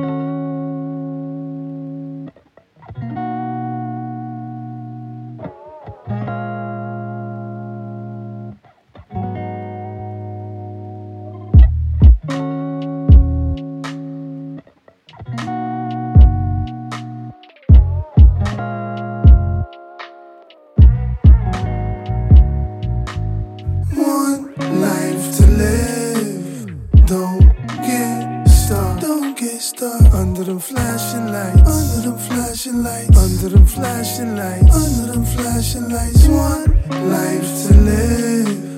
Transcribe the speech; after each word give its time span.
One 0.00 0.29
Stuck 29.60 30.14
under 30.14 30.42
them 30.42 30.58
flashing 30.58 31.30
lights. 31.30 31.68
Under 31.68 32.08
them 32.08 32.18
flashing 32.18 32.82
lights. 32.82 33.18
Under 33.18 33.48
them 33.50 33.66
flashing 33.66 34.34
lights. 34.34 34.74
Under 34.74 35.12
them 35.12 35.24
flashing 35.26 35.88
lights. 35.90 36.26
One 36.28 37.10
life 37.10 37.66
to 37.66 37.74
live. 37.74 38.69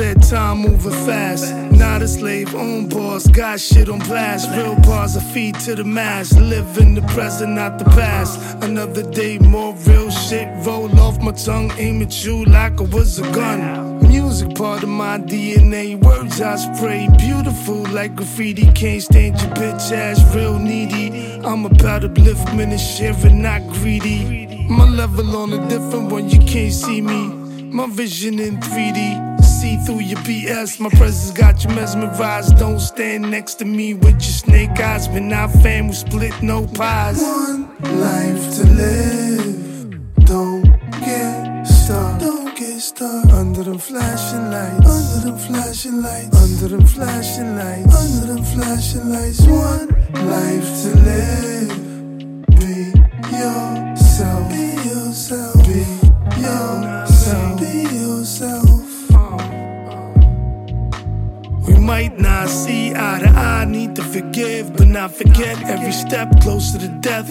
Said 0.00 0.22
time 0.22 0.58
moving 0.62 0.98
fast. 1.06 1.54
Not 1.72 2.00
a 2.00 2.08
slave, 2.08 2.54
own 2.54 2.88
boss. 2.88 3.26
Got 3.26 3.60
shit 3.60 3.90
on 3.90 3.98
blast. 3.98 4.48
Real 4.56 4.74
bars 4.76 5.14
I 5.14 5.20
feed 5.20 5.56
to 5.66 5.74
the 5.74 5.84
mass. 5.84 6.32
Live 6.32 6.78
in 6.78 6.94
the 6.94 7.02
present, 7.14 7.52
not 7.52 7.78
the 7.78 7.84
past. 7.84 8.32
Another 8.64 9.02
day, 9.02 9.38
more 9.38 9.74
real 9.86 10.10
shit. 10.10 10.48
Roll 10.64 10.90
off 10.98 11.20
my 11.20 11.32
tongue, 11.32 11.70
aim 11.76 12.00
at 12.00 12.24
you 12.24 12.46
like 12.46 12.80
I 12.80 12.84
was 12.84 13.18
a 13.18 13.30
gun. 13.32 13.60
Music 14.08 14.54
part 14.54 14.82
of 14.82 14.88
my 14.88 15.18
DNA. 15.18 16.00
Words 16.02 16.40
I 16.40 16.56
spray. 16.56 17.06
Beautiful 17.18 17.82
like 17.98 18.16
graffiti. 18.16 18.72
Can't 18.72 19.02
stand 19.02 19.38
your 19.42 19.50
bitch 19.50 19.92
ass. 19.92 20.18
Real 20.34 20.58
needy. 20.58 21.08
I'm 21.44 21.66
about 21.66 22.02
upliftment 22.08 22.70
and 22.76 22.80
sharing, 22.80 23.42
not 23.42 23.62
greedy. 23.74 24.66
My 24.78 24.86
level 24.88 25.36
on 25.36 25.52
a 25.52 25.60
different 25.68 26.10
one. 26.10 26.30
You 26.30 26.40
can't 26.52 26.72
see 26.72 27.02
me. 27.02 27.20
My 27.78 27.86
vision 27.86 28.38
in 28.38 28.56
3D. 28.60 29.29
See 29.60 29.76
through 29.76 30.00
your 30.00 30.18
BS. 30.20 30.80
My 30.80 30.88
presence 30.88 31.36
got 31.36 31.62
you 31.62 31.68
mesmerized. 31.74 32.56
Don't 32.56 32.80
stand 32.80 33.30
next 33.30 33.56
to 33.56 33.66
me 33.66 33.92
with 33.92 34.14
your 34.14 34.36
snake 34.42 34.80
eyes. 34.80 35.06
When 35.10 35.30
our 35.34 35.50
fam 35.50 35.88
we 35.88 35.92
split 35.92 36.32
no 36.42 36.66
pies. 36.66 37.20
One 37.20 37.68
life 38.00 38.56
to 38.56 38.64
live. 38.64 40.24
Don't 40.24 40.64
get 41.04 41.64
stuck. 41.64 42.20
Don't 42.20 42.56
get 42.56 42.80
stuck 42.80 43.26
under 43.34 43.62
them 43.64 43.76
flashing 43.76 44.50
lights. 44.50 44.88
Under 44.88 45.28
them 45.28 45.38
flashing 45.38 46.02
lights. 46.02 46.42
Under 46.42 46.68
them 46.74 46.86
flashing 46.86 47.56
lights. 47.56 47.94
Under 47.94 48.32
them 48.32 48.44
flashing 48.44 49.10
lights. 49.12 49.40
One 49.42 49.88
life 50.26 50.68
to 50.84 50.96
live. 51.04 51.89
Might 62.00 62.18
not 62.18 62.48
see 62.48 62.92
eye 62.94 63.20
to 63.20 63.28
eye, 63.28 63.66
need 63.66 63.94
to 63.94 64.02
forgive, 64.02 64.74
but 64.74 64.86
not 64.86 65.10
forget 65.10 65.62
every 65.64 65.92
step 65.92 66.28
closer 66.40 66.78
to 66.78 66.88
death. 67.00 67.28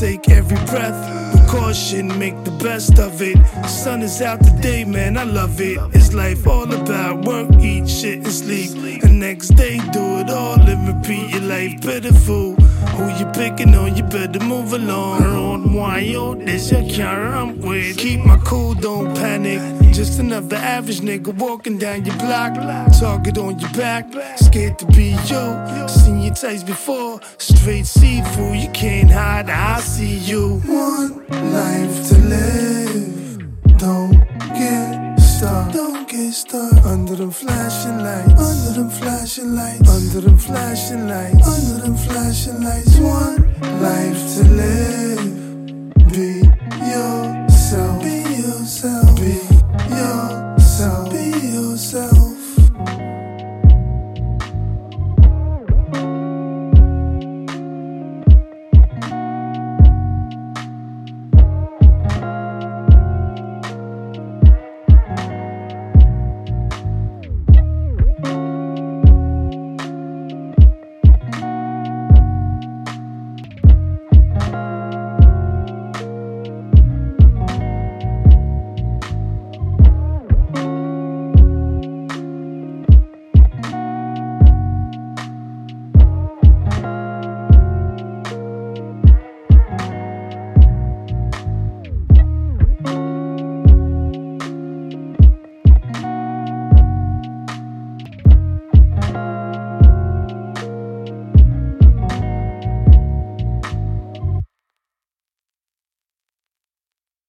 Take 0.00 0.28
every 0.28 0.56
breath 0.66 1.33
caution, 1.54 2.18
make 2.18 2.36
the 2.44 2.50
best 2.62 2.98
of 2.98 3.22
it. 3.22 3.38
Sun 3.68 4.02
is 4.02 4.20
out 4.20 4.42
today, 4.42 4.84
man, 4.84 5.16
I 5.16 5.24
love 5.24 5.60
it. 5.60 5.78
It's 5.92 6.12
life 6.12 6.46
all 6.46 6.70
about 6.72 7.24
work, 7.24 7.48
eat, 7.60 7.88
shit, 7.88 8.18
and 8.24 8.32
sleep. 8.32 9.02
And 9.04 9.20
next 9.20 9.48
day, 9.50 9.78
do 9.92 10.18
it 10.20 10.30
all 10.30 10.60
and 10.60 10.82
repeat 10.88 11.30
your 11.30 11.42
life 11.42 11.80
pitiful. 11.80 12.54
Who 12.96 13.04
you 13.18 13.26
picking 13.32 13.74
on, 13.74 13.96
you 13.96 14.02
better 14.04 14.40
move 14.40 14.72
along. 14.72 15.22
On 15.22 15.72
wild, 15.72 16.40
this 16.40 16.72
your 16.72 16.88
car 16.96 17.34
I'm 17.34 17.60
with. 17.60 17.98
Keep 17.98 18.20
my 18.24 18.38
cool, 18.44 18.74
don't 18.74 19.14
panic. 19.14 19.60
Just 19.92 20.18
another 20.18 20.56
average 20.56 21.00
nigga 21.00 21.32
walking 21.34 21.78
down 21.78 22.04
your 22.04 22.16
block. 22.16 22.54
Target 22.98 23.38
on 23.38 23.58
your 23.58 23.70
back, 23.70 24.04
scared 24.36 24.78
to 24.80 24.86
be 24.86 25.10
you. 25.30 25.88
Seen 25.88 26.20
your 26.20 26.34
taste 26.34 26.66
before, 26.66 27.20
straight 27.38 27.86
seafood, 27.86 28.56
you 28.56 28.70
can't 28.70 29.10
hide. 29.10 29.48
I 29.50 29.80
see 29.80 30.16
you. 30.18 30.60
Under 37.14 37.26
them 37.26 37.30
flashing 37.30 37.98
lights. 37.98 38.40
Under 38.40 38.80
them 38.80 38.90
flashing 38.90 39.54
lights. 39.54 39.88
Under 39.88 40.20
them 40.20 40.36
flashing 40.36 41.08
lights. 41.08 41.46
Under 41.46 41.82
them 41.84 41.96
flashing 41.96 42.60
lights. 42.64 42.98
One 42.98 43.80
life 43.80 44.34
to 44.36 44.44
live. 44.48 45.43